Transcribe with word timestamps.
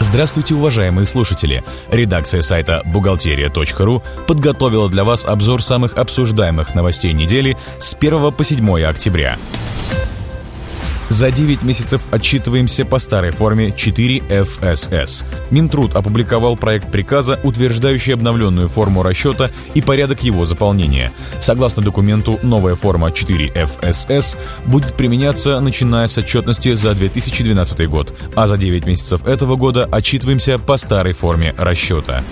Здравствуйте, 0.00 0.54
уважаемые 0.54 1.06
слушатели! 1.06 1.62
Редакция 1.90 2.42
сайта 2.42 2.82
«Бухгалтерия.ру» 2.84 4.02
подготовила 4.26 4.88
для 4.88 5.04
вас 5.04 5.24
обзор 5.24 5.62
самых 5.62 5.94
обсуждаемых 5.96 6.74
новостей 6.74 7.12
недели 7.12 7.56
с 7.78 7.94
1 7.94 8.32
по 8.32 8.44
7 8.44 8.82
октября. 8.82 9.36
За 11.14 11.30
9 11.30 11.62
месяцев 11.62 12.08
отчитываемся 12.10 12.84
по 12.84 12.98
старой 12.98 13.30
форме 13.30 13.70
4 13.70 14.18
FSS. 14.18 15.24
Минтруд 15.52 15.94
опубликовал 15.94 16.56
проект 16.56 16.90
приказа, 16.90 17.38
утверждающий 17.44 18.14
обновленную 18.14 18.68
форму 18.68 19.04
расчета 19.04 19.52
и 19.74 19.80
порядок 19.80 20.24
его 20.24 20.44
заполнения. 20.44 21.12
Согласно 21.40 21.84
документу, 21.84 22.40
новая 22.42 22.74
форма 22.74 23.12
4 23.12 23.46
FSS 23.46 24.36
будет 24.66 24.96
применяться 24.96 25.60
начиная 25.60 26.08
с 26.08 26.18
отчетности 26.18 26.72
за 26.72 26.92
2012 26.94 27.88
год, 27.88 28.12
а 28.34 28.48
за 28.48 28.56
9 28.56 28.84
месяцев 28.84 29.24
этого 29.24 29.54
года 29.54 29.84
отчитываемся 29.84 30.58
по 30.58 30.76
старой 30.76 31.12
форме 31.12 31.54
расчета. 31.56 32.24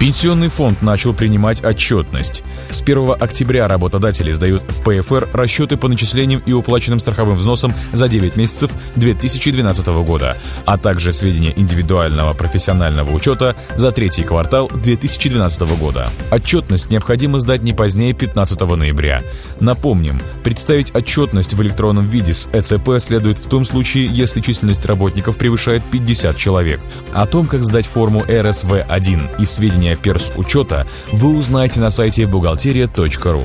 Пенсионный 0.00 0.48
фонд 0.48 0.80
начал 0.80 1.12
принимать 1.12 1.62
отчетность. 1.62 2.42
С 2.70 2.80
1 2.80 3.16
октября 3.20 3.68
работодатели 3.68 4.32
сдают 4.32 4.62
в 4.66 4.82
ПФР 4.82 5.28
расчеты 5.34 5.76
по 5.76 5.88
начислениям 5.88 6.42
и 6.46 6.54
уплаченным 6.54 7.00
страховым 7.00 7.36
взносам 7.36 7.74
за 7.92 8.08
9 8.08 8.34
месяцев 8.34 8.70
2012 8.96 9.86
года, 10.02 10.38
а 10.64 10.78
также 10.78 11.12
сведения 11.12 11.52
индивидуального 11.54 12.32
профессионального 12.32 13.10
учета 13.10 13.56
за 13.76 13.92
третий 13.92 14.22
квартал 14.22 14.70
2012 14.70 15.78
года. 15.78 16.08
Отчетность 16.30 16.88
необходимо 16.88 17.38
сдать 17.38 17.62
не 17.62 17.74
позднее 17.74 18.14
15 18.14 18.58
ноября. 18.58 19.22
Напомним, 19.60 20.22
представить 20.42 20.94
отчетность 20.94 21.52
в 21.52 21.60
электронном 21.60 22.08
виде 22.08 22.32
с 22.32 22.48
ЭЦП 22.54 22.98
следует 23.00 23.36
в 23.36 23.46
том 23.50 23.66
случае, 23.66 24.06
если 24.06 24.40
численность 24.40 24.86
работников 24.86 25.36
превышает 25.36 25.82
50 25.90 26.38
человек. 26.38 26.80
О 27.12 27.26
том, 27.26 27.46
как 27.46 27.62
сдать 27.62 27.84
форму 27.84 28.22
РСВ-1 28.22 29.38
и 29.38 29.44
сведения 29.44 29.89
сведения 29.90 29.96
перс-учета 29.96 30.86
вы 31.12 31.36
узнаете 31.36 31.80
на 31.80 31.90
сайте 31.90 32.26
бухгалтерия.ру. 32.26 33.42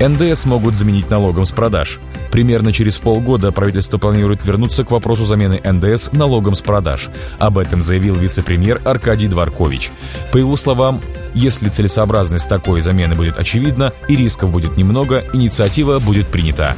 НДС 0.00 0.44
могут 0.44 0.76
заменить 0.76 1.10
налогом 1.10 1.44
с 1.44 1.50
продаж. 1.50 1.98
Примерно 2.30 2.72
через 2.72 2.98
полгода 2.98 3.50
правительство 3.50 3.98
планирует 3.98 4.44
вернуться 4.44 4.84
к 4.84 4.90
вопросу 4.90 5.24
замены 5.24 5.60
НДС 5.64 6.12
налогом 6.12 6.54
с 6.54 6.60
продаж. 6.60 7.08
Об 7.38 7.58
этом 7.58 7.82
заявил 7.82 8.14
вице-премьер 8.14 8.80
Аркадий 8.84 9.26
Дворкович. 9.26 9.90
По 10.30 10.36
его 10.36 10.56
словам, 10.56 11.00
если 11.34 11.68
целесообразность 11.68 12.48
такой 12.48 12.80
замены 12.80 13.16
будет 13.16 13.38
очевидна 13.38 13.92
и 14.08 14.14
рисков 14.14 14.52
будет 14.52 14.76
немного, 14.76 15.24
инициатива 15.32 15.98
будет 15.98 16.28
принята. 16.28 16.76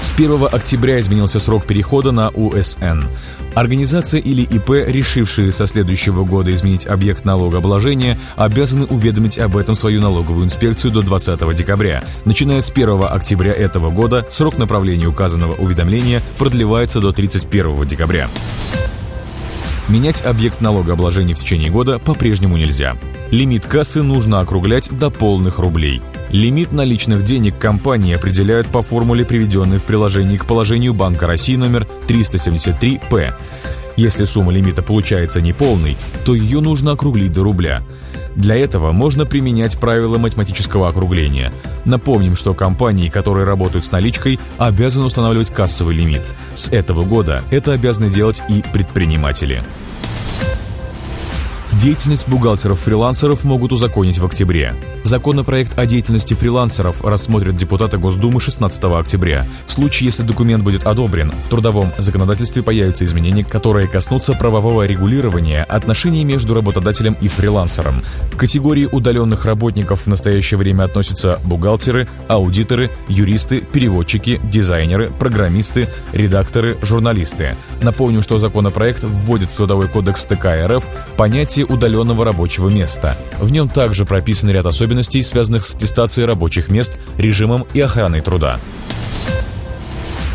С 0.00 0.14
1 0.14 0.48
октября 0.50 0.98
изменился 0.98 1.38
срок 1.38 1.66
перехода 1.66 2.10
на 2.10 2.30
УСН. 2.30 3.04
Организация 3.54 4.18
или 4.18 4.42
ИП, 4.42 4.70
решившие 4.86 5.52
со 5.52 5.66
следующего 5.66 6.24
года 6.24 6.54
изменить 6.54 6.86
объект 6.86 7.26
налогообложения, 7.26 8.18
обязаны 8.36 8.86
уведомить 8.86 9.38
об 9.38 9.58
этом 9.58 9.74
свою 9.74 10.00
налоговую 10.00 10.46
инспекцию 10.46 10.92
до 10.92 11.02
20 11.02 11.54
декабря. 11.54 12.02
Начиная 12.24 12.62
с 12.62 12.70
1 12.70 13.02
октября 13.10 13.52
этого 13.52 13.90
года 13.90 14.26
срок 14.30 14.56
направления 14.56 15.06
указанного 15.06 15.54
уведомления 15.54 16.22
продлевается 16.38 17.00
до 17.00 17.12
31 17.12 17.84
декабря. 17.84 18.28
Менять 19.88 20.22
объект 20.22 20.62
налогообложения 20.62 21.34
в 21.34 21.40
течение 21.40 21.70
года 21.70 21.98
по-прежнему 21.98 22.56
нельзя. 22.56 22.96
Лимит 23.30 23.66
кассы 23.66 24.02
нужно 24.02 24.40
округлять 24.40 24.88
до 24.90 25.10
полных 25.10 25.58
рублей. 25.58 26.00
Лимит 26.32 26.70
наличных 26.70 27.24
денег 27.24 27.58
компании 27.58 28.14
определяют 28.14 28.68
по 28.68 28.82
формуле, 28.82 29.24
приведенной 29.24 29.78
в 29.78 29.84
приложении 29.84 30.36
к 30.36 30.46
положению 30.46 30.94
Банка 30.94 31.26
России 31.26 31.56
номер 31.56 31.88
373-П. 32.06 33.36
Если 33.96 34.24
сумма 34.24 34.52
лимита 34.52 34.82
получается 34.82 35.40
неполной, 35.40 35.96
то 36.24 36.34
ее 36.34 36.60
нужно 36.60 36.92
округлить 36.92 37.32
до 37.32 37.42
рубля. 37.42 37.82
Для 38.36 38.54
этого 38.54 38.92
можно 38.92 39.26
применять 39.26 39.78
правила 39.78 40.18
математического 40.18 40.88
округления. 40.88 41.52
Напомним, 41.84 42.36
что 42.36 42.54
компании, 42.54 43.08
которые 43.08 43.44
работают 43.44 43.84
с 43.84 43.90
наличкой, 43.90 44.38
обязаны 44.56 45.06
устанавливать 45.06 45.52
кассовый 45.52 45.96
лимит. 45.96 46.22
С 46.54 46.68
этого 46.68 47.04
года 47.04 47.42
это 47.50 47.72
обязаны 47.72 48.08
делать 48.08 48.40
и 48.48 48.62
предприниматели. 48.72 49.64
Деятельность 51.80 52.28
бухгалтеров-фрилансеров 52.28 53.42
могут 53.42 53.72
узаконить 53.72 54.18
в 54.18 54.26
октябре. 54.26 54.74
Законопроект 55.02 55.78
о 55.78 55.86
деятельности 55.86 56.34
фрилансеров 56.34 57.02
рассмотрят 57.02 57.56
депутаты 57.56 57.96
Госдумы 57.96 58.38
16 58.38 58.84
октября. 58.84 59.46
В 59.66 59.72
случае, 59.72 60.08
если 60.08 60.22
документ 60.22 60.62
будет 60.62 60.84
одобрен, 60.84 61.32
в 61.32 61.48
трудовом 61.48 61.90
законодательстве 61.96 62.62
появятся 62.62 63.06
изменения, 63.06 63.44
которые 63.44 63.88
коснутся 63.88 64.34
правового 64.34 64.86
регулирования 64.86 65.64
отношений 65.64 66.22
между 66.22 66.52
работодателем 66.52 67.16
и 67.22 67.28
фрилансером. 67.28 68.04
К 68.34 68.36
категории 68.40 68.84
удаленных 68.84 69.46
работников 69.46 70.02
в 70.02 70.06
настоящее 70.06 70.58
время 70.58 70.84
относятся 70.84 71.40
бухгалтеры, 71.46 72.06
аудиторы, 72.28 72.90
юристы, 73.08 73.62
переводчики, 73.62 74.38
дизайнеры, 74.44 75.10
программисты, 75.18 75.88
редакторы, 76.12 76.76
журналисты. 76.82 77.56
Напомню, 77.80 78.20
что 78.20 78.36
законопроект 78.36 79.02
вводит 79.02 79.50
в 79.50 79.56
Трудовой 79.56 79.88
кодекс 79.88 80.26
ТК 80.26 80.66
РФ 80.66 80.84
понятие 81.16 81.69
удаленного 81.70 82.24
рабочего 82.24 82.68
места. 82.68 83.16
В 83.38 83.50
нем 83.50 83.68
также 83.68 84.04
прописан 84.04 84.50
ряд 84.50 84.66
особенностей, 84.66 85.22
связанных 85.22 85.64
с 85.64 85.74
аттестацией 85.74 86.26
рабочих 86.26 86.68
мест, 86.68 86.98
режимом 87.16 87.66
и 87.72 87.80
охраной 87.80 88.20
труда. 88.20 88.58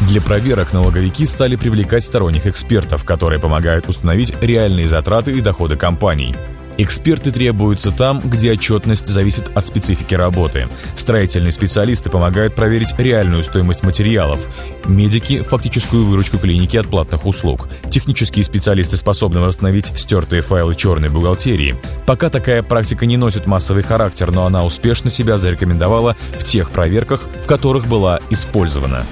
Для 0.01 0.21
проверок 0.21 0.73
налоговики 0.73 1.25
стали 1.25 1.55
привлекать 1.55 2.03
сторонних 2.03 2.47
экспертов, 2.47 3.05
которые 3.05 3.39
помогают 3.39 3.87
установить 3.87 4.33
реальные 4.41 4.87
затраты 4.87 5.31
и 5.31 5.41
доходы 5.41 5.77
компаний. 5.77 6.35
Эксперты 6.77 7.31
требуются 7.31 7.91
там, 7.91 8.21
где 8.21 8.51
отчетность 8.51 9.07
зависит 9.07 9.51
от 9.55 9.65
специфики 9.65 10.13
работы. 10.13 10.67
Строительные 10.95 11.51
специалисты 11.51 12.09
помогают 12.09 12.55
проверить 12.55 12.97
реальную 12.97 13.43
стоимость 13.43 13.83
материалов. 13.83 14.47
Медики– 14.85 15.41
фактическую 15.49 16.05
выручку 16.05 16.37
клиники 16.37 16.75
от 16.75 16.87
платных 16.87 17.25
услуг. 17.25 17.69
Технические 17.89 18.43
специалисты 18.43 18.97
способны 18.97 19.39
восстановить 19.39 19.93
стертые 19.95 20.41
файлы 20.41 20.75
черной 20.75 21.09
бухгалтерии. 21.09 21.77
Пока 22.05 22.29
такая 22.29 22.61
практика 22.61 23.05
не 23.05 23.15
носит 23.15 23.45
массовый 23.45 23.83
характер, 23.83 24.31
но 24.31 24.45
она 24.45 24.65
успешно 24.65 25.09
себя 25.09 25.37
зарекомендовала 25.37 26.17
в 26.37 26.43
тех 26.43 26.71
проверках, 26.71 27.21
в 27.43 27.47
которых 27.47 27.87
была 27.87 28.19
использована. 28.29 29.05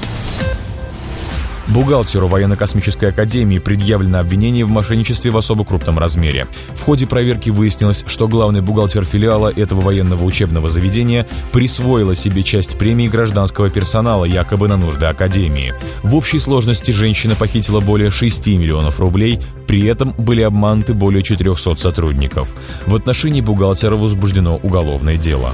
Бухгалтеру 1.68 2.28
военно-космической 2.28 3.10
академии 3.10 3.60
предъявлено 3.60 4.20
обвинение 4.20 4.66
в 4.66 4.70
мошенничестве 4.70 5.32
в 5.32 5.38
особо 5.38 5.64
крупном 5.64 5.98
размере. 5.98 6.48
В 6.76 6.82
ходе 6.82 7.08
проверки 7.08 7.50
выяснилось, 7.50 8.04
что 8.06 8.28
главный 8.28 8.62
бухгалтер 8.62 9.06
филиала 9.06 9.52
этого 9.52 9.82
военного 9.82 10.24
учебного 10.26 10.70
заведения 10.70 11.26
присвоила 11.52 12.16
себе 12.16 12.44
часть 12.44 12.78
премии 12.78 13.08
гражданского 13.08 13.70
персонала 13.70 14.26
якобы 14.26 14.68
на 14.68 14.76
нужды 14.76 15.06
академии. 15.06 15.74
В 16.04 16.16
общей 16.16 16.40
сложности 16.40 16.92
женщина 16.92 17.36
похитила 17.36 17.80
более 17.80 18.12
6 18.12 18.48
миллионов 18.48 19.00
рублей, 19.00 19.40
при 19.68 19.86
этом 19.86 20.14
были 20.18 20.42
обмануты 20.42 20.94
более 20.94 21.24
400 21.24 21.76
сотрудников. 21.76 22.54
В 22.86 22.96
отношении 22.96 23.42
бухгалтера 23.42 23.96
возбуждено 23.96 24.58
уголовное 24.58 25.16
дело. 25.16 25.54